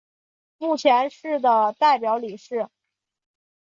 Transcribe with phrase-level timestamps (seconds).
[0.57, 2.67] 目前是的代表理事。